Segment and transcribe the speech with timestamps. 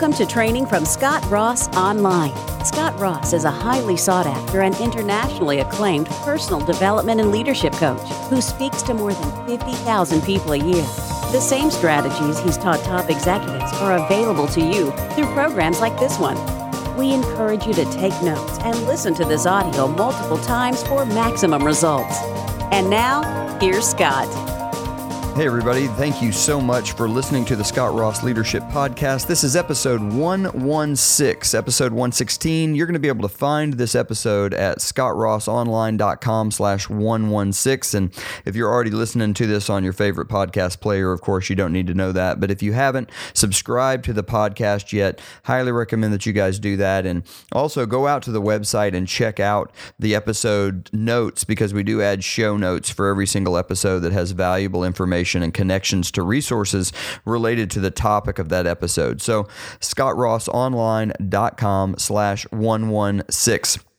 [0.00, 2.34] Welcome to training from Scott Ross Online.
[2.64, 8.08] Scott Ross is a highly sought after and internationally acclaimed personal development and leadership coach
[8.30, 10.82] who speaks to more than 50,000 people a year.
[11.32, 16.18] The same strategies he's taught top executives are available to you through programs like this
[16.18, 16.38] one.
[16.96, 21.62] We encourage you to take notes and listen to this audio multiple times for maximum
[21.62, 22.16] results.
[22.72, 24.59] And now, here's Scott.
[25.36, 25.86] Hey, everybody.
[25.86, 29.26] Thank you so much for listening to the Scott Ross Leadership Podcast.
[29.26, 32.74] This is episode 116, episode 116.
[32.74, 37.96] You're going to be able to find this episode at scottrossonline.com slash 116.
[37.96, 41.56] And if you're already listening to this on your favorite podcast player, of course, you
[41.56, 42.38] don't need to know that.
[42.38, 46.76] But if you haven't subscribed to the podcast yet, highly recommend that you guys do
[46.76, 47.06] that.
[47.06, 51.82] And also go out to the website and check out the episode notes because we
[51.82, 56.10] do add show notes for every single episode that has valuable information information and connections
[56.12, 56.92] to resources
[57.24, 59.20] related to the topic of that episode.
[59.20, 59.48] So
[59.80, 63.89] scottrossonline.com slash 116.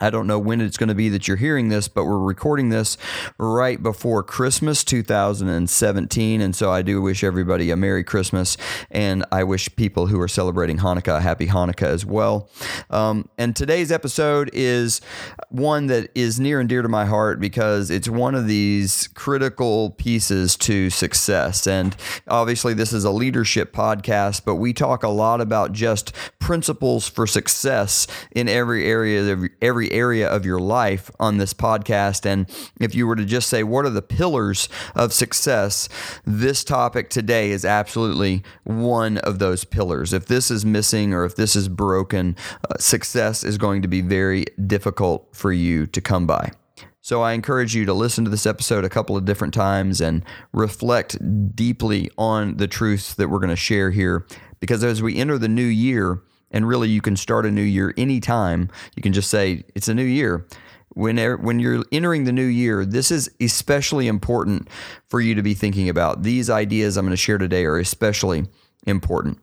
[0.00, 2.70] I don't know when it's going to be that you're hearing this, but we're recording
[2.70, 2.96] this
[3.36, 6.40] right before Christmas 2017.
[6.40, 8.56] And so I do wish everybody a Merry Christmas.
[8.90, 12.48] And I wish people who are celebrating Hanukkah a Happy Hanukkah as well.
[12.88, 15.02] Um, and today's episode is
[15.50, 19.90] one that is near and dear to my heart because it's one of these critical
[19.90, 21.66] pieces to success.
[21.66, 21.94] And
[22.26, 27.26] obviously, this is a leadership podcast, but we talk a lot about just principles for
[27.26, 32.24] success in every area of every every area of your life on this podcast.
[32.24, 32.48] And
[32.80, 35.88] if you were to just say, what are the pillars of success?
[36.24, 40.12] This topic today is absolutely one of those pillars.
[40.12, 42.36] If this is missing or if this is broken,
[42.70, 46.52] uh, success is going to be very difficult for you to come by.
[47.00, 50.24] So I encourage you to listen to this episode a couple of different times and
[50.52, 51.16] reflect
[51.56, 54.26] deeply on the truths that we're going to share here.
[54.60, 56.22] Because as we enter the new year,
[56.52, 58.68] and really you can start a new year anytime.
[58.94, 60.46] You can just say it's a new year.
[60.94, 64.68] When, when you're entering the new year, this is especially important
[65.08, 66.22] for you to be thinking about.
[66.22, 68.44] These ideas I'm going to share today are especially
[68.86, 69.38] important.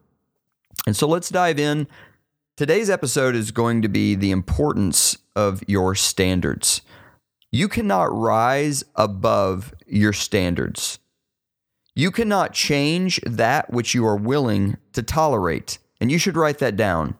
[0.86, 1.88] And so let's dive in.
[2.56, 6.82] Today's episode is going to be the importance of your standards.
[7.52, 11.00] You cannot rise above your standards.
[11.96, 15.80] You cannot change that which you are willing to tolerate.
[16.02, 17.18] And you should write that down.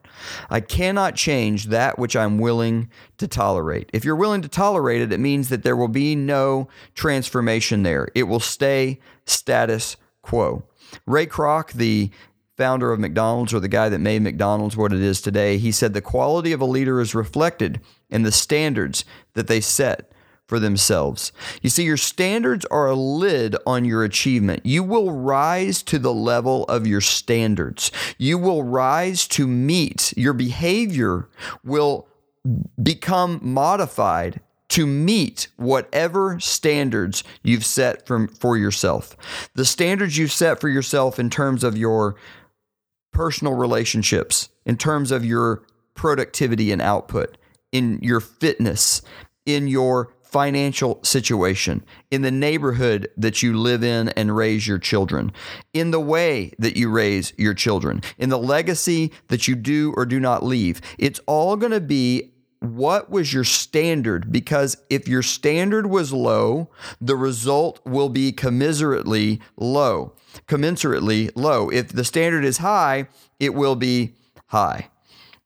[0.48, 3.90] I cannot change that which I'm willing to tolerate.
[3.92, 8.08] If you're willing to tolerate it, it means that there will be no transformation there.
[8.14, 10.62] It will stay status quo.
[11.06, 12.10] Ray Kroc, the
[12.56, 15.92] founder of McDonald's or the guy that made McDonald's what it is today, he said
[15.92, 19.04] the quality of a leader is reflected in the standards
[19.34, 20.10] that they set
[20.50, 21.32] for themselves.
[21.62, 24.66] You see, your standards are a lid on your achievement.
[24.66, 27.92] You will rise to the level of your standards.
[28.18, 31.28] You will rise to meet, your behavior
[31.64, 32.08] will
[32.82, 34.40] become modified
[34.70, 39.16] to meet whatever standards you've set from, for yourself.
[39.54, 42.16] The standards you've set for yourself in terms of your
[43.12, 45.62] personal relationships, in terms of your
[45.94, 47.36] productivity and output,
[47.70, 49.02] in your fitness,
[49.46, 55.32] in your financial situation, in the neighborhood that you live in and raise your children,
[55.72, 60.06] in the way that you raise your children, in the legacy that you do or
[60.06, 60.80] do not leave.
[60.98, 64.30] It's all going to be what was your standard?
[64.30, 66.70] Because if your standard was low,
[67.00, 70.12] the result will be commiserately low.
[70.46, 71.70] Commensurately low.
[71.70, 73.08] If the standard is high,
[73.38, 74.14] it will be
[74.48, 74.90] high.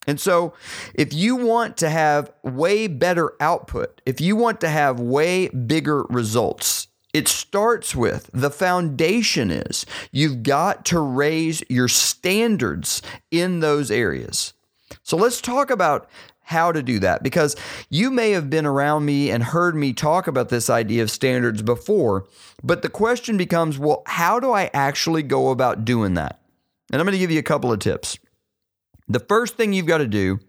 [0.07, 0.55] And so,
[0.95, 6.03] if you want to have way better output, if you want to have way bigger
[6.05, 13.91] results, it starts with the foundation is you've got to raise your standards in those
[13.91, 14.53] areas.
[15.03, 16.11] So, let's talk about
[16.45, 17.57] how to do that because
[17.89, 21.63] you may have been around me and heard me talk about this idea of standards
[21.63, 22.27] before,
[22.63, 26.41] but the question becomes well, how do I actually go about doing that?
[26.93, 28.19] And I'm going to give you a couple of tips.
[29.09, 30.41] The first thing you've got to do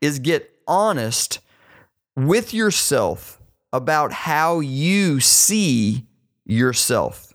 [0.00, 1.40] is get honest
[2.16, 3.40] with yourself
[3.72, 6.06] about how you see
[6.44, 7.34] yourself.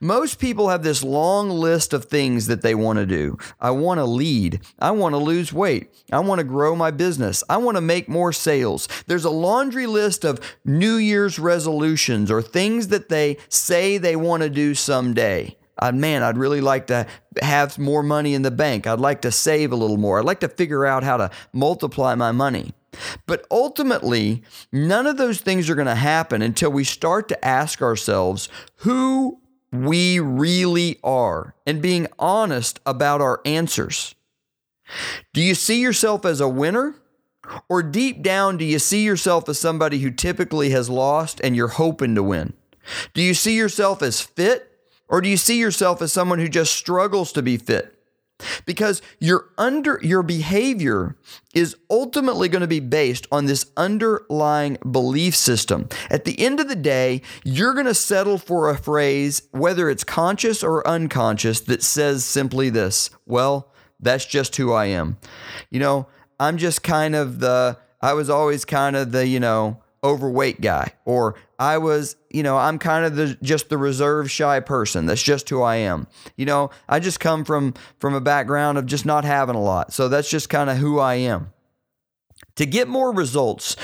[0.00, 3.38] Most people have this long list of things that they want to do.
[3.60, 4.60] I want to lead.
[4.78, 5.88] I want to lose weight.
[6.12, 7.42] I want to grow my business.
[7.48, 8.86] I want to make more sales.
[9.06, 14.42] There's a laundry list of New Year's resolutions or things that they say they want
[14.42, 15.56] to do someday.
[15.78, 17.06] I, man, I'd really like to
[17.40, 18.86] have more money in the bank.
[18.86, 20.18] I'd like to save a little more.
[20.18, 22.74] I'd like to figure out how to multiply my money.
[23.26, 27.80] But ultimately, none of those things are going to happen until we start to ask
[27.80, 29.40] ourselves who
[29.72, 34.14] we really are and being honest about our answers.
[35.32, 36.96] Do you see yourself as a winner?
[37.68, 41.68] Or deep down, do you see yourself as somebody who typically has lost and you're
[41.68, 42.52] hoping to win?
[43.14, 44.71] Do you see yourself as fit?
[45.08, 47.98] Or do you see yourself as someone who just struggles to be fit?
[48.66, 51.16] Because your under your behavior
[51.54, 55.88] is ultimately going to be based on this underlying belief system.
[56.10, 60.04] At the end of the day, you're going to settle for a phrase, whether it's
[60.04, 65.18] conscious or unconscious, that says simply this Well, that's just who I am.
[65.70, 66.08] You know,
[66.40, 70.92] I'm just kind of the, I was always kind of the, you know, overweight guy
[71.04, 75.06] or I was, you know, I'm kind of the just the reserved shy person.
[75.06, 76.08] That's just who I am.
[76.36, 79.92] You know, I just come from from a background of just not having a lot.
[79.92, 81.52] So that's just kind of who I am.
[82.56, 83.76] To get more results,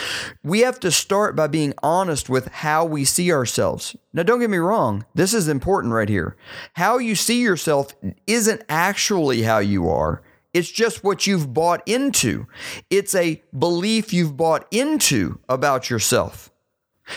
[0.42, 3.96] we have to start by being honest with how we see ourselves.
[4.12, 6.36] Now, don't get me wrong, this is important right here.
[6.74, 7.94] How you see yourself
[8.26, 10.22] isn't actually how you are,
[10.54, 12.46] it's just what you've bought into.
[12.90, 16.50] It's a belief you've bought into about yourself.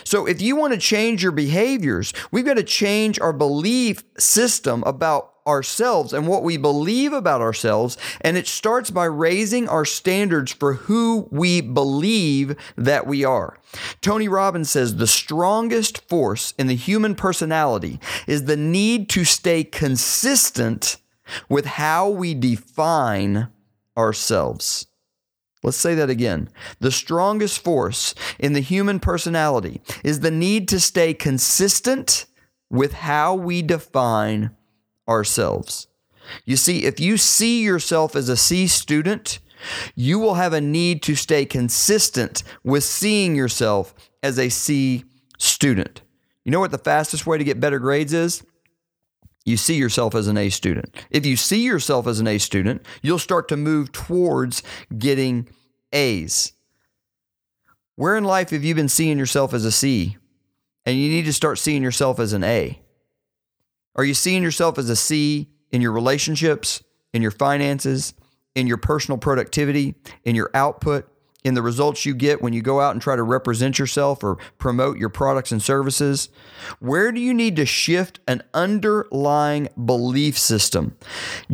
[0.04, 4.84] So, if you want to change your behaviors, we've got to change our belief system
[4.86, 7.98] about ourselves and what we believe about ourselves.
[8.22, 13.58] And it starts by raising our standards for who we believe that we are.
[14.02, 19.64] Tony Robbins says the strongest force in the human personality is the need to stay
[19.64, 20.98] consistent
[21.50, 23.50] with how we define
[23.98, 24.88] ourselves.
[25.64, 26.50] Let's say that again.
[26.80, 32.26] The strongest force in the human personality is the need to stay consistent
[32.70, 34.52] with how we define
[35.08, 35.88] ourselves.
[36.46, 39.40] You see, if you see yourself as a C student,
[39.96, 43.94] you will have a need to stay consistent with seeing yourself
[44.24, 45.04] as a C
[45.38, 46.02] student.
[46.44, 48.44] You know what the fastest way to get better grades is?
[49.46, 50.96] You see yourself as an A student.
[51.10, 54.62] If you see yourself as an A student, you'll start to move towards
[54.98, 55.50] getting
[55.92, 56.54] A's.
[57.96, 60.18] Where in life have you been seeing yourself as a C
[60.86, 62.80] and you need to start seeing yourself as an A?
[63.96, 66.82] Are you seeing yourself as a C in your relationships,
[67.14, 68.14] in your finances,
[68.56, 71.08] in your personal productivity, in your output,
[71.44, 74.38] in the results you get when you go out and try to represent yourself or
[74.58, 76.30] promote your products and services?
[76.80, 80.98] Where do you need to shift an underlying belief system?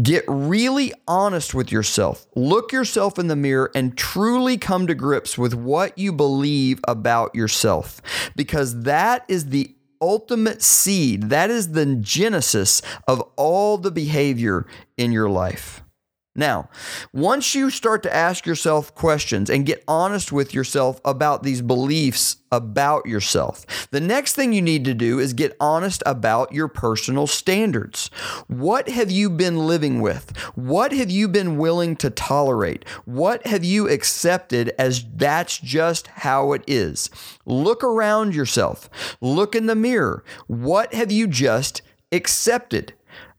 [0.01, 2.27] Get really honest with yourself.
[2.35, 7.33] Look yourself in the mirror and truly come to grips with what you believe about
[7.35, 8.01] yourself
[8.35, 11.29] because that is the ultimate seed.
[11.29, 14.65] That is the genesis of all the behavior
[14.97, 15.81] in your life.
[16.37, 16.69] Now,
[17.11, 22.37] once you start to ask yourself questions and get honest with yourself about these beliefs
[22.51, 27.25] about yourself, the next thing you need to do is get honest about your personal
[27.25, 28.11] standards.
[28.45, 30.37] What have you been living with?
[30.53, 32.87] What have you been willing to tolerate?
[33.05, 37.09] What have you accepted as that's just how it is?
[37.47, 40.23] Look around yourself, look in the mirror.
[40.45, 41.81] What have you just
[42.11, 42.93] accepted?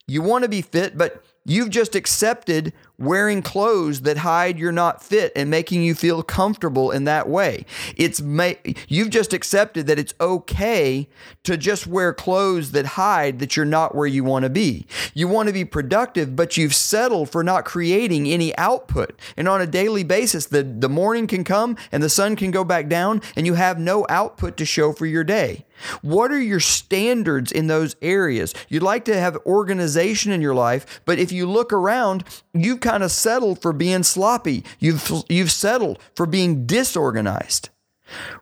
[0.08, 5.02] You want to be fit, but You've just accepted wearing clothes that hide you're not
[5.02, 7.64] fit and making you feel comfortable in that way.
[7.96, 8.54] It's ma-
[8.88, 11.08] you've just accepted that it's okay
[11.44, 14.86] to just wear clothes that hide that you're not where you want to be.
[15.14, 19.18] You want to be productive, but you've settled for not creating any output.
[19.36, 22.64] And on a daily basis, the, the morning can come and the sun can go
[22.64, 25.64] back down and you have no output to show for your day.
[26.02, 28.54] What are your standards in those areas?
[28.68, 33.02] You'd like to have organization in your life, but if you look around, you've kind
[33.02, 34.64] of settled for being sloppy.
[34.78, 37.70] You've you've settled for being disorganized.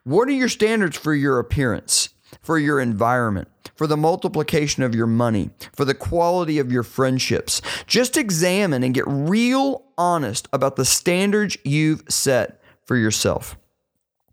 [0.05, 2.11] What are your standards for your appearance,
[2.43, 7.61] for your environment, for the multiplication of your money, for the quality of your friendships?
[7.87, 13.57] Just examine and get real honest about the standards you've set for yourself.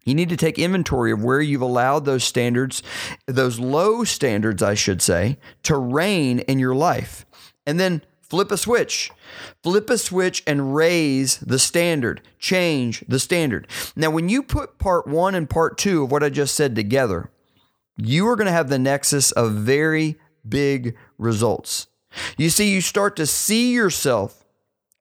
[0.03, 2.83] You need to take inventory of where you've allowed those standards,
[3.25, 7.25] those low standards, I should say, to reign in your life.
[7.65, 9.12] And then flip a switch.
[9.62, 13.67] Flip a switch and raise the standard, change the standard.
[13.95, 17.29] Now, when you put part one and part two of what I just said together,
[17.95, 20.17] you are going to have the nexus of very
[20.48, 21.88] big results.
[22.38, 24.43] You see, you start to see yourself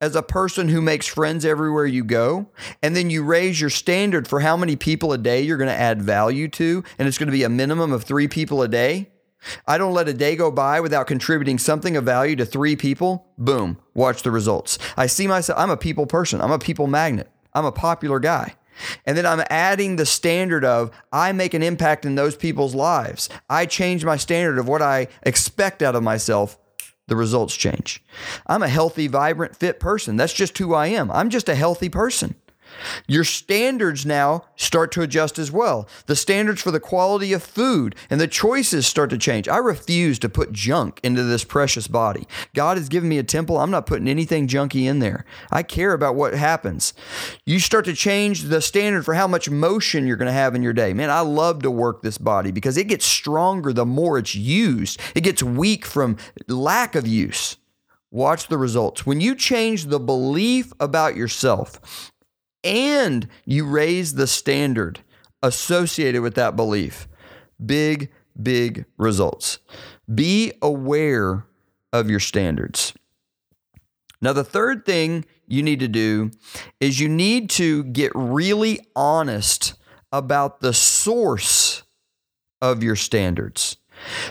[0.03, 2.45] as a person who makes friends everywhere you go,
[2.81, 5.73] and then you raise your standard for how many people a day you're going to
[5.73, 9.09] add value to, and it's going to be a minimum of three people a day.
[9.65, 13.27] I don't let a day go by without contributing something of value to three people.
[13.37, 14.77] Boom, watch the results.
[14.97, 18.55] I see myself, I'm a people person, I'm a people magnet, I'm a popular guy.
[19.05, 23.29] And then I'm adding the standard of I make an impact in those people's lives.
[23.49, 26.57] I change my standard of what I expect out of myself.
[27.07, 28.03] The results change.
[28.47, 30.15] I'm a healthy, vibrant, fit person.
[30.15, 31.11] That's just who I am.
[31.11, 32.35] I'm just a healthy person.
[33.07, 35.87] Your standards now start to adjust as well.
[36.05, 39.47] The standards for the quality of food and the choices start to change.
[39.47, 42.27] I refuse to put junk into this precious body.
[42.53, 43.57] God has given me a temple.
[43.57, 45.25] I'm not putting anything junky in there.
[45.51, 46.93] I care about what happens.
[47.45, 50.63] You start to change the standard for how much motion you're going to have in
[50.63, 50.93] your day.
[50.93, 54.99] Man, I love to work this body because it gets stronger the more it's used,
[55.15, 57.57] it gets weak from lack of use.
[58.13, 59.07] Watch the results.
[59.07, 62.11] When you change the belief about yourself,
[62.63, 65.01] and you raise the standard
[65.41, 67.07] associated with that belief.
[67.63, 69.59] Big, big results.
[70.13, 71.45] Be aware
[71.91, 72.93] of your standards.
[74.21, 76.31] Now, the third thing you need to do
[76.79, 79.73] is you need to get really honest
[80.11, 81.83] about the source
[82.61, 83.77] of your standards.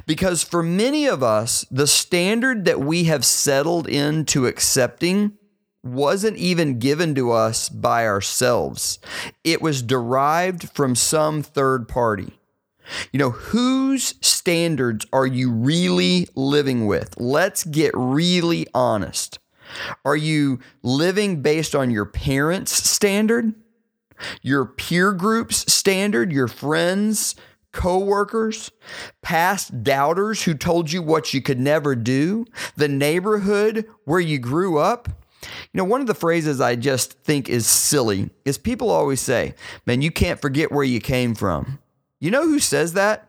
[0.06, 5.36] Because for many of us, the standard that we have settled into accepting
[5.82, 8.98] wasn't even given to us by ourselves.
[9.44, 12.38] It was derived from some third party.
[13.12, 17.18] You know, whose standards are you really living with?
[17.18, 19.38] Let's get really honest.
[20.04, 23.54] Are you living based on your parents' standard,
[24.42, 27.34] your peer group's standard, your friends'
[27.72, 28.70] coworkers,
[29.22, 32.44] past doubters who told you what you could never do,
[32.76, 35.08] the neighborhood where you grew up?
[35.42, 39.54] You know, one of the phrases I just think is silly is people always say,
[39.86, 41.78] man, you can't forget where you came from.
[42.20, 43.28] You know who says that?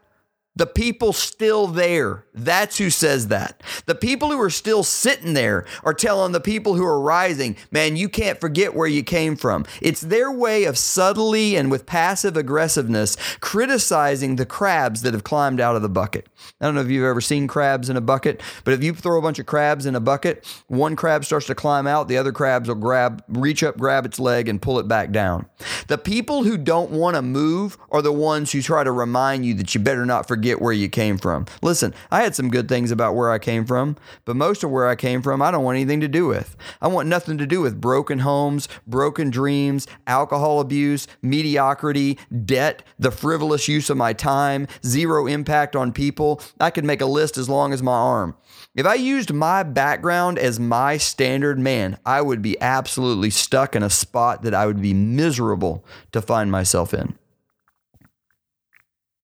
[0.55, 2.25] The people still there.
[2.31, 3.63] That's who says that.
[3.87, 7.95] The people who are still sitting there are telling the people who are rising, man,
[7.95, 9.65] you can't forget where you came from.
[9.81, 15.59] It's their way of subtly and with passive aggressiveness criticizing the crabs that have climbed
[15.59, 16.27] out of the bucket.
[16.61, 19.17] I don't know if you've ever seen crabs in a bucket, but if you throw
[19.17, 22.31] a bunch of crabs in a bucket, one crab starts to climb out, the other
[22.31, 25.47] crabs will grab, reach up, grab its leg, and pull it back down.
[25.87, 29.55] The people who don't want to move are the ones who try to remind you
[29.55, 31.45] that you better not forget forget where you came from.
[31.61, 33.95] Listen, I had some good things about where I came from,
[34.25, 36.57] but most of where I came from, I don't want anything to do with.
[36.81, 43.09] I want nothing to do with broken homes, broken dreams, alcohol abuse, mediocrity, debt, the
[43.09, 46.41] frivolous use of my time, zero impact on people.
[46.59, 48.35] I could make a list as long as my arm.
[48.75, 53.83] If I used my background as my standard man, I would be absolutely stuck in
[53.83, 57.17] a spot that I would be miserable to find myself in.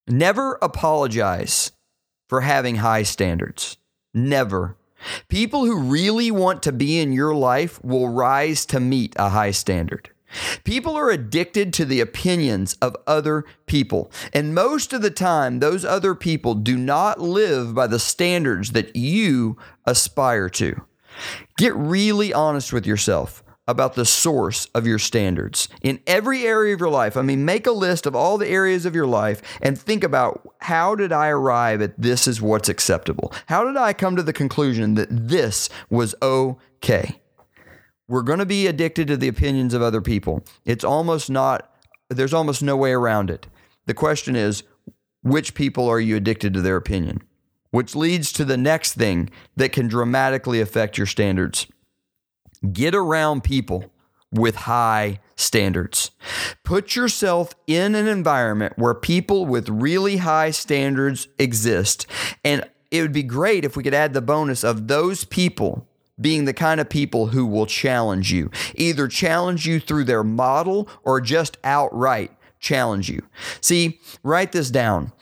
[0.10, 1.72] Never apologize
[2.28, 3.78] for having high standards.
[4.12, 4.76] Never.
[5.28, 9.52] People who really want to be in your life will rise to meet a high
[9.52, 10.10] standard.
[10.64, 14.12] People are addicted to the opinions of other people.
[14.34, 18.96] And most of the time, those other people do not live by the standards that
[18.96, 20.82] you aspire to.
[21.58, 26.80] Get really honest with yourself about the source of your standards in every area of
[26.80, 27.16] your life.
[27.16, 30.56] I mean, make a list of all the areas of your life and think about
[30.62, 33.32] how did I arrive at this is what's acceptable?
[33.46, 37.22] How did I come to the conclusion that this was okay?
[38.08, 40.44] We're going to be addicted to the opinions of other people.
[40.66, 41.72] It's almost not,
[42.10, 43.46] there's almost no way around it.
[43.86, 44.64] The question is,
[45.22, 47.22] which people are you addicted to their opinion?
[47.70, 51.68] Which leads to the next thing that can dramatically affect your standards
[52.72, 53.92] Get around people
[54.32, 56.12] with high standards.
[56.64, 62.06] Put yourself in an environment where people with really high standards exist.
[62.44, 65.88] And it would be great if we could add the bonus of those people
[66.20, 70.90] being the kind of people who will challenge you, either challenge you through their model
[71.04, 73.22] or just outright challenge you.
[73.62, 75.14] See, write this down.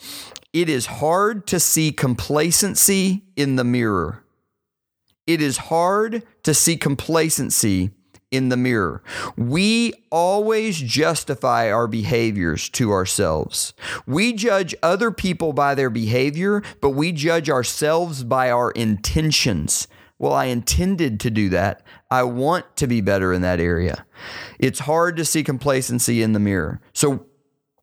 [0.54, 4.24] It is hard to see complacency in the mirror
[5.28, 7.92] it is hard to see complacency
[8.32, 9.02] in the mirror.
[9.38, 13.74] We always justify our behaviors to ourselves.
[14.06, 19.88] We judge other people by their behavior, but we judge ourselves by our intentions.
[20.20, 21.84] Well, I intended to do that.
[22.10, 24.06] I want to be better in that area.
[24.60, 26.82] It's hard to see complacency in the mirror.
[26.94, 27.27] So,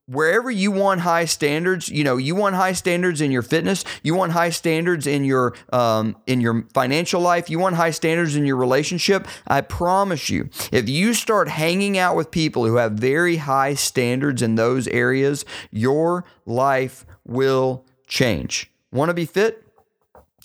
[0.07, 4.15] wherever you want high standards you know you want high standards in your fitness you
[4.15, 8.45] want high standards in your um, in your financial life you want high standards in
[8.45, 13.37] your relationship i promise you if you start hanging out with people who have very
[13.37, 18.71] high standards in those areas your life will change.
[18.93, 19.65] Want to be fit?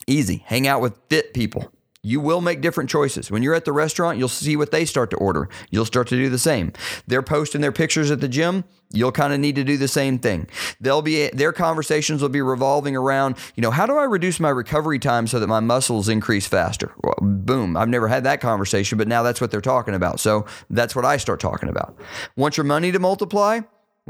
[0.08, 0.44] Easy.
[0.46, 3.29] Hang out with fit people You will make different choices.
[3.29, 5.50] When you're at the restaurant, you'll see what they start to order.
[5.70, 6.72] You'll start to do the same.
[7.08, 8.63] They're posting their pictures at the gym.
[8.91, 10.48] You'll kind of need to do the same thing.
[10.79, 14.50] They'll be their conversations will be revolving around, you know, how do I reduce my
[14.50, 16.94] recovery time so that my muscles increase faster?
[17.03, 17.75] Well, boom.
[17.75, 20.22] I've never had that conversation, but now that's what they're talking about.
[20.22, 22.00] So that's what I start talking about.
[22.38, 23.60] Want your money to multiply?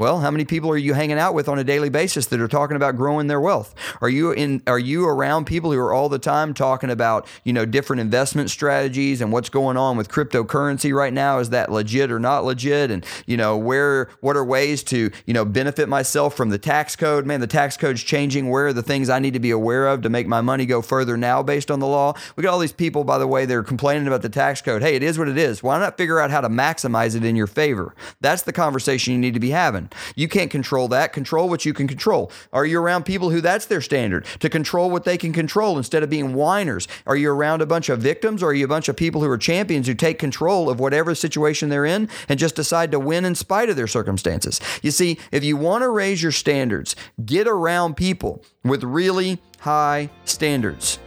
[0.00, 2.48] Well, how many people are you hanging out with on a daily basis that are
[2.48, 3.74] talking about growing their wealth?
[4.00, 7.52] Are you in are you around people who are all the time talking about, you
[7.52, 11.38] know, different investment strategies and what's going on with cryptocurrency right now?
[11.38, 12.90] Is that legit or not legit?
[12.90, 16.96] And, you know, where what are ways to, you know, benefit myself from the tax
[16.96, 17.26] code?
[17.26, 18.48] Man, the tax code's changing.
[18.48, 20.80] Where are the things I need to be aware of to make my money go
[20.80, 22.14] further now based on the law?
[22.36, 24.80] We got all these people, by the way, they're complaining about the tax code.
[24.80, 25.62] Hey, it is what it is.
[25.62, 27.94] Why not figure out how to maximize it in your favor?
[28.22, 29.89] That's the conversation you need to be having.
[30.14, 31.12] You can't control that.
[31.12, 32.30] Control what you can control.
[32.52, 36.02] Are you around people who that's their standard to control what they can control instead
[36.02, 36.88] of being whiners?
[37.06, 39.30] Are you around a bunch of victims or are you a bunch of people who
[39.30, 43.24] are champions who take control of whatever situation they're in and just decide to win
[43.24, 44.60] in spite of their circumstances?
[44.82, 50.10] You see, if you want to raise your standards, get around people with really high
[50.24, 50.98] standards.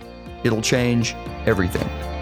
[0.43, 2.12] It'll change everything.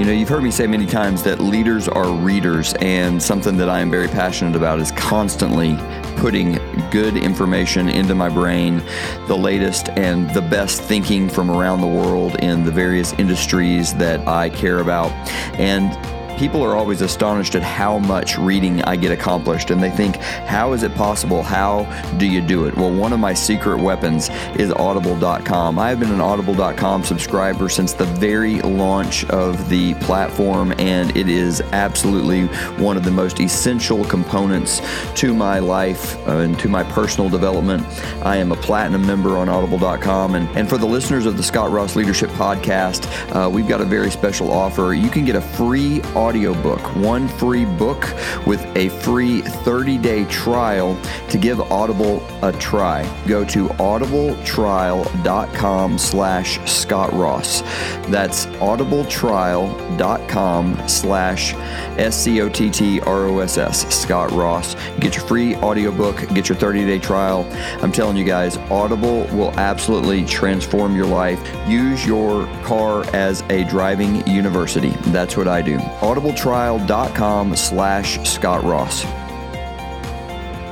[0.00, 3.68] You know, you've heard me say many times that leaders are readers, and something that
[3.68, 5.76] I am very passionate about is constantly
[6.16, 6.54] putting
[6.90, 8.82] good information into my brain,
[9.26, 14.26] the latest and the best thinking from around the world in the various industries that
[14.26, 15.12] I care about.
[15.60, 15.92] And
[16.40, 20.72] people are always astonished at how much reading I get accomplished, and they think, How
[20.72, 21.42] is it possible?
[21.42, 21.84] How
[22.16, 22.74] do you do it?
[22.74, 25.78] Well, one of my secret weapons is audible.com.
[25.78, 31.28] I have been an audible.com subscriber since the very launch of the platform, and it
[31.28, 32.46] is absolutely
[32.82, 34.80] one of the most essential components
[35.16, 37.84] to my life uh, and to my personal development.
[38.24, 41.70] I am a platinum member on audible.com, and, and for the listeners of the Scott
[41.70, 43.04] Ross Leadership Podcast,
[43.36, 44.94] uh, we've got a very special offer.
[44.94, 48.14] You can get a free audio audiobook, one free book
[48.46, 50.96] with a free 30-day trial
[51.28, 53.02] to give Audible a try.
[53.26, 57.62] Go to audibletrial.com slash Scott Ross.
[58.06, 61.54] That's audibletrial.com slash
[61.98, 64.76] S-C-O-T-T-R-O-S-S, Scott Ross.
[65.00, 67.44] Get your free audiobook, get your 30-day trial.
[67.82, 71.40] I'm telling you guys, Audible will absolutely transform your life.
[71.68, 74.90] Use your car as a driving university.
[75.06, 75.80] That's what I do.
[76.00, 79.04] Audible audibletrial.com slash Scott Ross.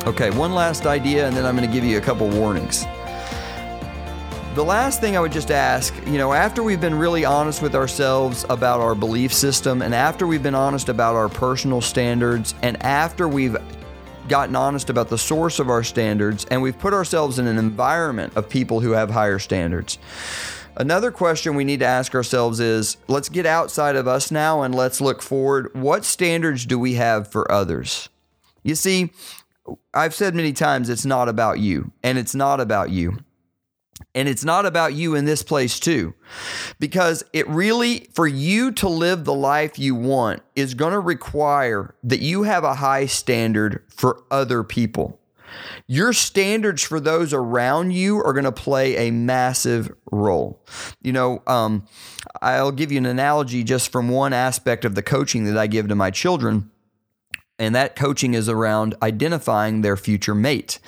[0.06, 2.84] Okay, one last idea, and then I'm going to give you a couple warnings.
[4.54, 7.74] The last thing I would just ask, you know, after we've been really honest with
[7.74, 12.82] ourselves about our belief system, and after we've been honest about our personal standards, and
[12.82, 13.56] after we've
[14.28, 18.32] gotten honest about the source of our standards, and we've put ourselves in an environment
[18.36, 19.98] of people who have higher standards
[20.78, 24.72] Another question we need to ask ourselves is let's get outside of us now and
[24.72, 25.74] let's look forward.
[25.74, 28.08] What standards do we have for others?
[28.62, 29.10] You see,
[29.92, 33.18] I've said many times it's not about you, and it's not about you.
[34.14, 36.14] And it's not about you in this place, too,
[36.78, 41.96] because it really, for you to live the life you want, is going to require
[42.04, 45.18] that you have a high standard for other people.
[45.86, 50.62] Your standards for those around you are going to play a massive role.
[51.02, 51.86] You know, um,
[52.42, 55.88] I'll give you an analogy just from one aspect of the coaching that I give
[55.88, 56.70] to my children.
[57.58, 60.78] And that coaching is around identifying their future mate.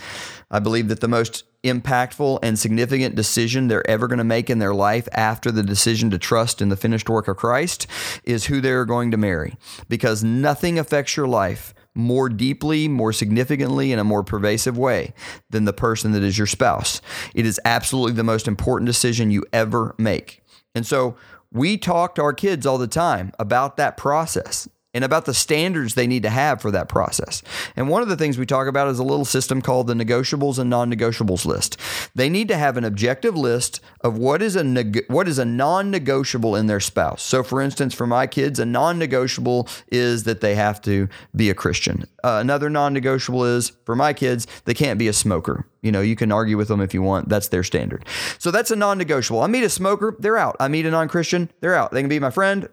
[0.51, 4.59] I believe that the most impactful and significant decision they're ever going to make in
[4.59, 7.87] their life after the decision to trust in the finished work of Christ
[8.25, 9.57] is who they're going to marry.
[9.89, 15.13] Because nothing affects your life more deeply, more significantly, in a more pervasive way
[15.51, 17.01] than the person that is your spouse.
[17.35, 20.43] It is absolutely the most important decision you ever make.
[20.75, 21.17] And so
[21.53, 25.95] we talk to our kids all the time about that process and about the standards
[25.95, 27.43] they need to have for that process.
[27.77, 30.59] And one of the things we talk about is a little system called the negotiables
[30.59, 31.77] and non-negotiables list.
[32.15, 35.45] They need to have an objective list of what is a neg- what is a
[35.45, 37.23] non-negotiable in their spouse.
[37.23, 41.55] So for instance, for my kids, a non-negotiable is that they have to be a
[41.55, 42.05] Christian.
[42.25, 45.67] Uh, another non-negotiable is for my kids, they can't be a smoker.
[45.83, 47.29] You know, you can argue with them if you want.
[47.29, 48.05] That's their standard.
[48.39, 49.43] So that's a non negotiable.
[49.43, 50.57] I meet a smoker, they're out.
[50.61, 51.93] I meet a non Christian, they're out.
[51.93, 52.69] They can be my friend,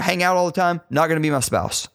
[0.00, 1.88] hang out all the time, not going to be my spouse.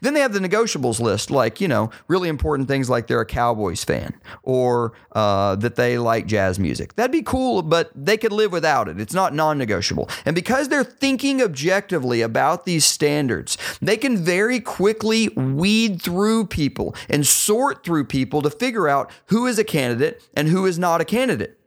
[0.00, 3.26] Then they have the negotiables list, like, you know, really important things like they're a
[3.26, 6.96] Cowboys fan or uh, that they like jazz music.
[6.96, 9.00] That'd be cool, but they could live without it.
[9.00, 10.08] It's not non negotiable.
[10.24, 16.94] And because they're thinking objectively about these standards, they can very quickly weed through people
[17.08, 21.00] and sort through people to figure out who is a candidate and who is not
[21.00, 21.57] a candidate.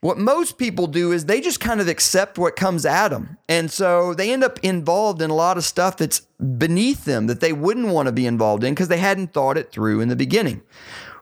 [0.00, 3.38] What most people do is they just kind of accept what comes at them.
[3.48, 6.20] And so they end up involved in a lot of stuff that's
[6.58, 9.70] beneath them that they wouldn't want to be involved in because they hadn't thought it
[9.72, 10.62] through in the beginning.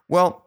[0.07, 0.45] Well,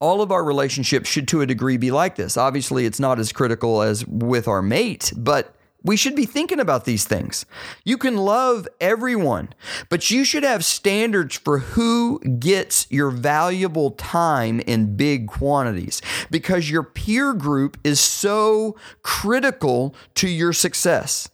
[0.00, 2.36] all of our relationships should to a degree be like this.
[2.36, 6.84] Obviously, it's not as critical as with our mate, but we should be thinking about
[6.84, 7.46] these things.
[7.84, 9.54] You can love everyone,
[9.88, 16.70] but you should have standards for who gets your valuable time in big quantities because
[16.70, 21.28] your peer group is so critical to your success.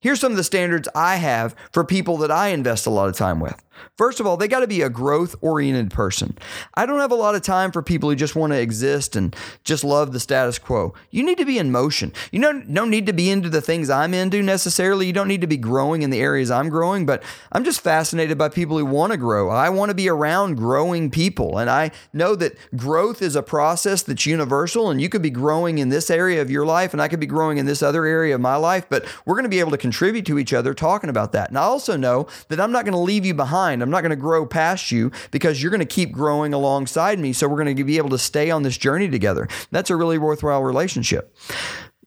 [0.00, 3.16] Here's some of the standards I have for people that I invest a lot of
[3.16, 3.65] time with.
[3.96, 6.36] First of all, they got to be a growth oriented person.
[6.74, 9.34] I don't have a lot of time for people who just want to exist and
[9.64, 10.94] just love the status quo.
[11.10, 12.12] You need to be in motion.
[12.30, 15.06] You don't, don't need to be into the things I'm into necessarily.
[15.06, 18.38] You don't need to be growing in the areas I'm growing, but I'm just fascinated
[18.38, 19.50] by people who want to grow.
[19.50, 21.58] I want to be around growing people.
[21.58, 25.78] And I know that growth is a process that's universal, and you could be growing
[25.78, 28.34] in this area of your life, and I could be growing in this other area
[28.34, 31.10] of my life, but we're going to be able to contribute to each other talking
[31.10, 31.48] about that.
[31.48, 33.65] And I also know that I'm not going to leave you behind.
[33.72, 37.32] I'm not going to grow past you because you're going to keep growing alongside me.
[37.32, 39.48] So we're going to be able to stay on this journey together.
[39.70, 41.34] That's a really worthwhile relationship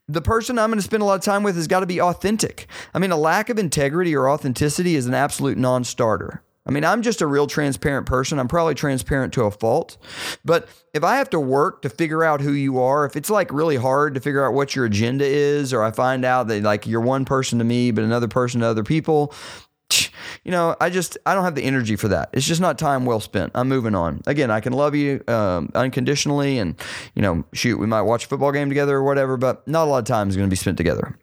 [0.09, 2.01] the person I'm going to spend a lot of time with has got to be
[2.01, 2.65] authentic.
[2.95, 6.41] I mean, a lack of integrity or authenticity is an absolute non starter.
[6.65, 8.37] I mean, I'm just a real transparent person.
[8.37, 9.97] I'm probably transparent to a fault.
[10.45, 13.51] But if I have to work to figure out who you are, if it's like
[13.51, 16.85] really hard to figure out what your agenda is, or I find out that like
[16.85, 19.33] you're one person to me, but another person to other people,
[20.43, 22.29] you know, I just I don't have the energy for that.
[22.33, 23.51] It's just not time well spent.
[23.55, 24.21] I'm moving on.
[24.25, 26.75] Again, I can love you um, unconditionally, and
[27.15, 29.89] you know, shoot, we might watch a football game together or whatever, but not a
[29.89, 31.17] lot of time is going to be spent together.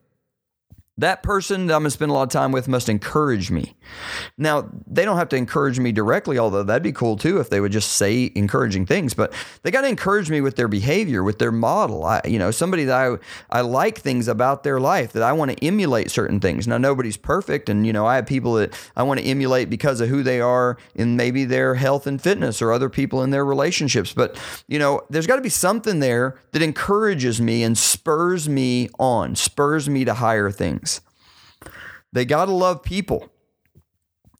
[0.98, 3.76] That person that I'm going to spend a lot of time with must encourage me.
[4.38, 7.60] Now, they don't have to encourage me directly, although that'd be cool too if they
[7.60, 11.38] would just say encouraging things, but they got to encourage me with their behavior, with
[11.38, 12.02] their model.
[12.04, 13.16] I, you know, somebody that I,
[13.50, 16.66] I like things about their life that I want to emulate certain things.
[16.66, 17.68] Now, nobody's perfect.
[17.68, 20.40] And, you know, I have people that I want to emulate because of who they
[20.40, 24.14] are in maybe their health and fitness or other people in their relationships.
[24.14, 28.88] But, you know, there's got to be something there that encourages me and spurs me
[28.98, 30.85] on, spurs me to higher things.
[32.16, 33.30] They got to love people.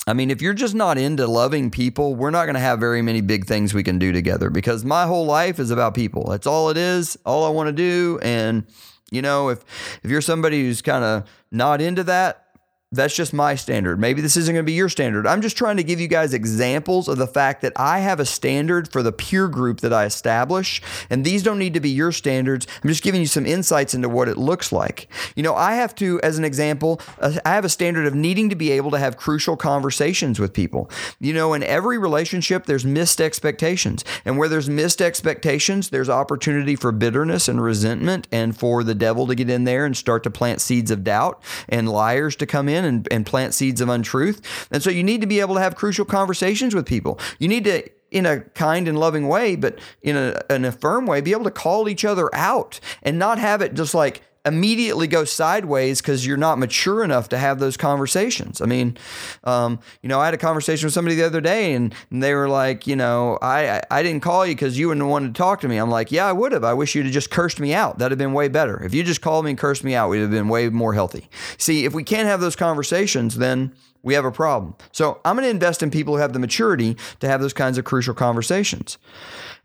[0.07, 3.03] I mean, if you're just not into loving people, we're not going to have very
[3.03, 6.25] many big things we can do together because my whole life is about people.
[6.31, 8.19] That's all it is, all I want to do.
[8.23, 8.65] And,
[9.11, 9.63] you know, if,
[10.03, 12.46] if you're somebody who's kind of not into that,
[12.93, 13.99] that's just my standard.
[13.99, 15.27] Maybe this isn't going to be your standard.
[15.27, 18.25] I'm just trying to give you guys examples of the fact that I have a
[18.25, 22.13] standard for the peer group that I establish, and these don't need to be your
[22.13, 22.67] standards.
[22.83, 25.09] I'm just giving you some insights into what it looks like.
[25.35, 28.51] You know, I have to, as an example, uh, I have a standard of needing
[28.51, 30.89] to be able to have crucial conversations with people.
[31.19, 34.05] You know, in every relationship, there's missed expectations.
[34.25, 39.27] And where there's missed expectations, there's opportunity for bitterness and resentment and for the devil
[39.27, 42.69] to get in there and start to plant seeds of doubt and liars to come
[42.69, 44.41] in and, and plant seeds of untruth.
[44.71, 47.19] And so you need to be able to have crucial conversations with people.
[47.39, 51.07] You need to in a kind and loving way, but in a, in a firm
[51.07, 55.09] way, be able to call each other out and not have it just like immediately
[55.09, 58.61] go sideways because you're not mature enough to have those conversations.
[58.63, 58.97] I mean,
[59.45, 62.33] um, you know, I had a conversation with somebody the other day and, and they
[62.33, 65.61] were like, you know, I, I didn't call you because you wouldn't want to talk
[65.63, 65.77] to me.
[65.77, 66.65] I'm like, yeah, I would have.
[66.65, 67.99] I wish you'd have just cursed me out.
[67.99, 68.83] That'd have been way better.
[68.83, 71.29] If you just called me and cursed me out, we'd have been way more healthy.
[71.59, 74.77] See, if we can't have those conversations, then we have a problem.
[74.93, 77.77] So I'm going to invest in people who have the maturity to have those kinds
[77.77, 78.99] of crucial conversations.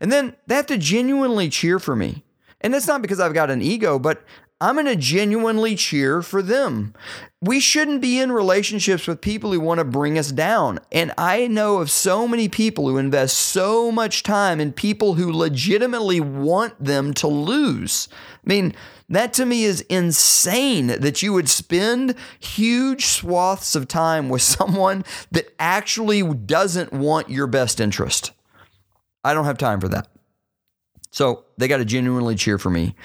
[0.00, 2.24] And then they have to genuinely cheer for me.
[2.60, 4.24] And that's not because I've got an ego, but
[4.62, 6.94] I'm going to genuinely cheer for them.
[7.40, 10.78] We shouldn't be in relationships with people who want to bring us down.
[10.92, 15.32] And I know of so many people who invest so much time in people who
[15.32, 18.08] legitimately want them to lose.
[18.12, 18.72] I mean,
[19.08, 25.04] that to me is insane that you would spend huge swaths of time with someone
[25.32, 28.30] that actually doesn't want your best interest.
[29.24, 30.11] I don't have time for that.
[31.12, 32.96] So they got to genuinely cheer for me.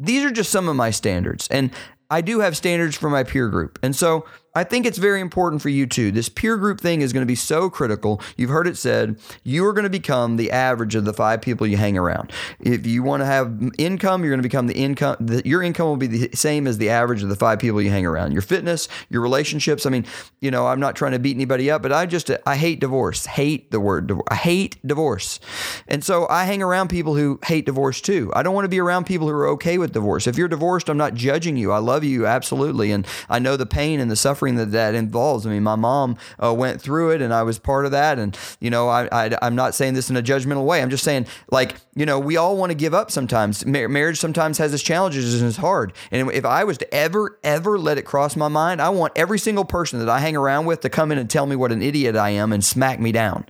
[0.00, 1.46] These are just some of my standards.
[1.48, 1.70] And
[2.10, 3.78] I do have standards for my peer group.
[3.82, 6.12] And so I think it's very important for you too.
[6.12, 8.20] This peer group thing is going to be so critical.
[8.36, 11.66] You've heard it said, you are going to become the average of the five people
[11.66, 12.30] you hang around.
[12.60, 15.86] If you want to have income, you're going to become the income, the, your income
[15.86, 18.32] will be the same as the average of the five people you hang around.
[18.32, 19.86] Your fitness, your relationships.
[19.86, 20.04] I mean,
[20.40, 23.24] you know, I'm not trying to beat anybody up, but I just, I hate divorce,
[23.24, 24.28] hate the word divorce.
[24.28, 25.40] I hate divorce.
[25.88, 28.30] And so I hang around people who hate divorce too.
[28.34, 30.26] I don't want to be around people who are okay with divorce.
[30.26, 31.72] If you're divorced, I'm not judging you.
[31.72, 32.92] I love you absolutely.
[32.92, 35.46] And I know the pain and the suffering suffering that that involves.
[35.46, 38.18] I mean, my mom uh, went through it, and I was part of that.
[38.18, 40.82] And you know, I, I I'm not saying this in a judgmental way.
[40.82, 43.64] I'm just saying, like, you know, we all want to give up sometimes.
[43.64, 45.92] Mar- marriage sometimes has its challenges and it's hard.
[46.10, 49.38] And if I was to ever ever let it cross my mind, I want every
[49.38, 51.82] single person that I hang around with to come in and tell me what an
[51.82, 53.46] idiot I am and smack me down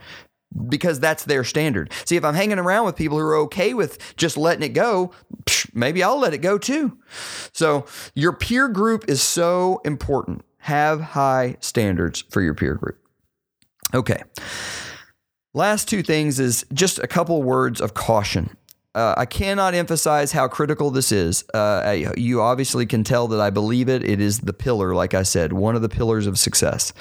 [0.69, 1.91] because that's their standard.
[2.05, 5.13] See, if I'm hanging around with people who are okay with just letting it go,
[5.73, 6.99] maybe I'll let it go too.
[7.53, 10.45] So, your peer group is so important.
[10.63, 12.99] Have high standards for your peer group.
[13.93, 14.23] Okay.
[15.55, 18.57] Last two things is just a couple words of caution.
[18.95, 21.45] Uh, I cannot emphasize how critical this is.
[21.53, 24.05] Uh, you obviously can tell that I believe it.
[24.05, 26.93] It is the pillar, like I said, one of the pillars of success.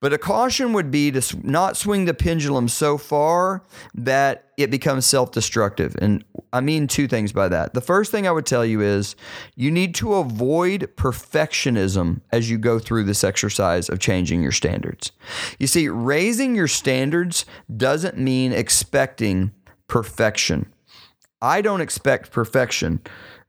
[0.00, 3.62] But a caution would be to not swing the pendulum so far
[3.94, 5.94] that it becomes self destructive.
[6.00, 7.74] And I mean two things by that.
[7.74, 9.14] The first thing I would tell you is
[9.56, 15.12] you need to avoid perfectionism as you go through this exercise of changing your standards.
[15.58, 17.44] You see, raising your standards
[17.76, 19.52] doesn't mean expecting
[19.86, 20.72] perfection.
[21.42, 23.00] I don't expect perfection.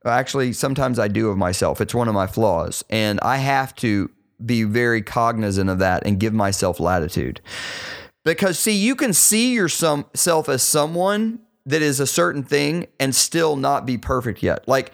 [0.06, 1.80] Actually, sometimes I do of myself.
[1.80, 2.84] It's one of my flaws.
[2.90, 4.10] And I have to
[4.46, 7.42] be very cognizant of that and give myself latitude.
[8.24, 13.56] Because, see, you can see yourself as someone that is a certain thing and still
[13.56, 14.68] not be perfect yet.
[14.68, 14.92] Like,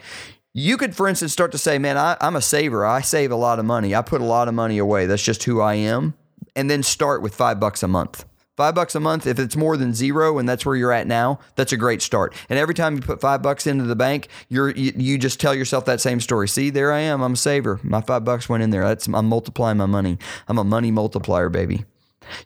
[0.54, 2.84] you could, for instance, start to say, Man, I, am a saver.
[2.84, 3.94] I save a lot of money.
[3.94, 5.06] I put a lot of money away.
[5.06, 6.14] That's just who I am.
[6.56, 8.24] And then start with five bucks a month.
[8.58, 11.38] Five bucks a month, if it's more than zero and that's where you're at now,
[11.54, 12.34] that's a great start.
[12.48, 15.54] And every time you put five bucks into the bank, you're you, you just tell
[15.54, 16.48] yourself that same story.
[16.48, 17.22] See, there I am.
[17.22, 17.78] I'm a saver.
[17.84, 18.82] My five bucks went in there.
[18.82, 20.18] That's I'm multiplying my money.
[20.48, 21.84] I'm a money multiplier, baby.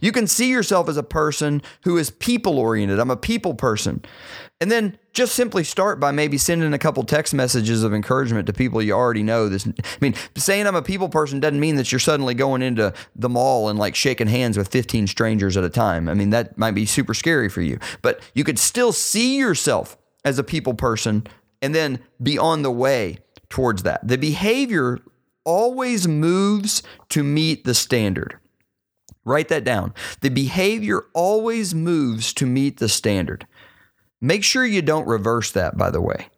[0.03, 2.99] You can see yourself as a person who is people oriented.
[2.99, 4.05] I'm a people person.
[4.63, 8.53] And then just simply start by maybe sending a couple text messages of encouragement to
[8.53, 9.49] people you already know.
[9.49, 12.95] This, I mean, saying I'm a people person doesn't mean that you're suddenly going into
[13.17, 16.09] the mall and like shaking hands with 15 strangers at a time.
[16.09, 19.99] I mean, that might be super scary for you, but you could still see yourself
[20.25, 21.27] as a people person
[21.61, 24.07] and then be on the way towards that.
[24.07, 25.01] The behavior
[25.45, 28.39] always moves to meet the standard.
[29.25, 29.93] Write that down.
[30.21, 33.45] The behavior always moves to meet the standard.
[34.23, 36.29] Make sure you don't reverse that, by the way.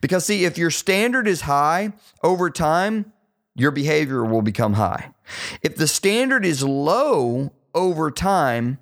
[0.00, 3.12] Because, see, if your standard is high over time,
[3.54, 5.12] your behavior will become high.
[5.62, 8.78] If the standard is low over time,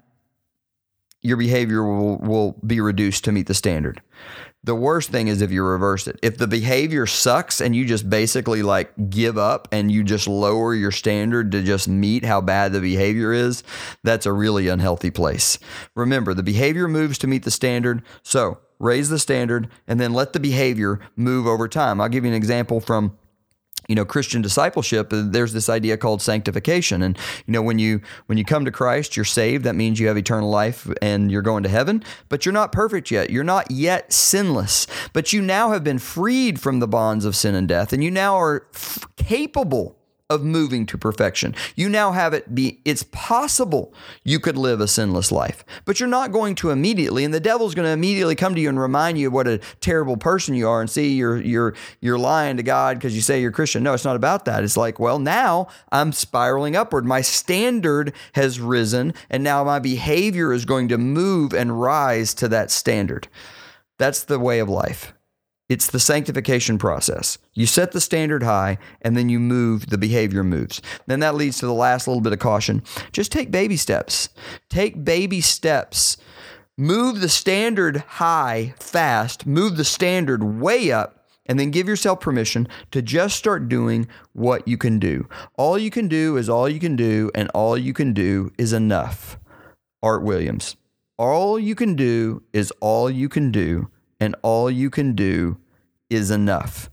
[1.23, 4.01] your behavior will, will be reduced to meet the standard.
[4.67, 6.19] The worst thing is if you reverse it.
[6.25, 10.75] If the behavior sucks and you just basically like give up and you just lower
[10.75, 13.63] your standard to just meet how bad the behavior is,
[14.03, 15.61] that's a really unhealthy place.
[15.95, 18.03] Remember, the behavior moves to meet the standard.
[18.25, 22.01] So raise the standard and then let the behavior move over time.
[22.01, 23.17] I'll give you an example from
[23.89, 27.03] you know christian discipleship uh, there's this idea called sanctification.
[27.03, 29.65] And you know when you when you come to christ you're saved.
[29.65, 33.11] That means you have eternal life and you're going to heaven but you're not perfect
[33.11, 33.31] yet.
[33.31, 37.55] You're not yet sinless but you now have been freed from the bonds of sin
[37.55, 37.93] and death.
[37.93, 39.96] And you now are f- capable
[40.29, 41.55] of moving to perfection.
[41.77, 46.09] You now have it be, it's possible you could live a sinless life, but you're
[46.09, 47.25] not going to immediately.
[47.25, 49.61] And the devil's going to immediately come to you and remind you of what a
[49.81, 53.41] terrible person you are and see you're, you're, you're lying to God because you say
[53.41, 53.85] you're Christian.
[53.85, 54.65] No, it's not about that.
[54.65, 57.05] It's like, well, now I'm spiraling upward.
[57.05, 62.49] My standard has risen and now my behavior is going to move and rise to
[62.49, 63.29] that standard.
[63.99, 65.15] That's the way of life.
[65.69, 67.39] It's the sanctification process.
[67.55, 70.81] You set the standard high and then you move, the behavior moves.
[71.07, 72.83] Then that leads to the last little bit of caution.
[73.11, 74.29] Just take baby steps.
[74.69, 76.19] Take baby steps.
[76.79, 82.69] Move the standard high fast, move the standard way up, and then give yourself permission
[82.91, 85.27] to just start doing what you can do.
[85.57, 88.75] All you can do is all you can do, and all you can do is
[88.75, 89.39] enough.
[90.03, 90.77] Art Williams.
[91.17, 93.89] All you can do is all you can do
[94.21, 95.59] and all you can do
[96.11, 96.91] is enough.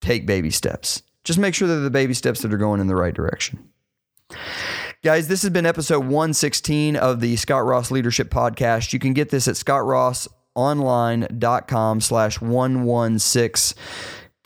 [0.00, 1.02] Take baby steps.
[1.24, 3.70] Just make sure that the baby steps that are going in the right direction.
[5.02, 8.92] Guys, this has been episode 116 of the Scott Ross Leadership Podcast.
[8.92, 13.82] You can get this at scottrossonline.com slash 116.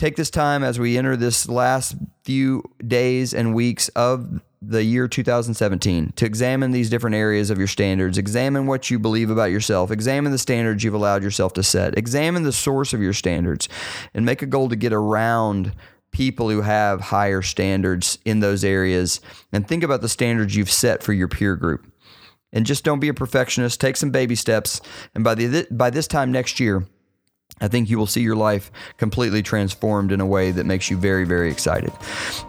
[0.01, 5.07] Take this time as we enter this last few days and weeks of the year
[5.07, 9.91] 2017 to examine these different areas of your standards, examine what you believe about yourself,
[9.91, 13.69] examine the standards you've allowed yourself to set, examine the source of your standards,
[14.15, 15.75] and make a goal to get around
[16.13, 19.21] people who have higher standards in those areas
[19.53, 21.93] and think about the standards you've set for your peer group.
[22.55, 24.81] And just don't be a perfectionist, take some baby steps,
[25.15, 26.87] and by the by this time next year,
[27.61, 30.97] I think you will see your life completely transformed in a way that makes you
[30.97, 31.93] very, very excited.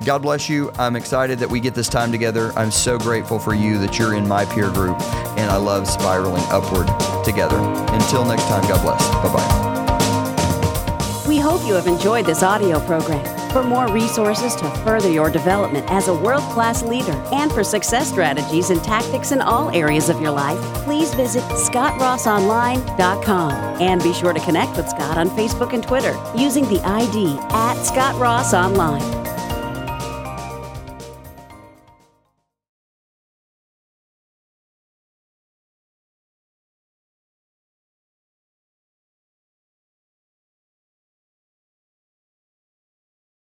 [0.05, 0.71] God bless you.
[0.79, 2.51] I'm excited that we get this time together.
[2.55, 4.99] I'm so grateful for you that you're in my peer group,
[5.37, 6.87] and I love spiraling upward
[7.25, 7.57] together.
[7.93, 9.07] Until next time, God bless.
[9.15, 11.27] Bye bye.
[11.27, 13.40] We hope you have enjoyed this audio program.
[13.51, 18.09] For more resources to further your development as a world class leader and for success
[18.09, 24.31] strategies and tactics in all areas of your life, please visit ScottRossOnline.com and be sure
[24.31, 29.20] to connect with Scott on Facebook and Twitter using the ID at Scott Ross Online.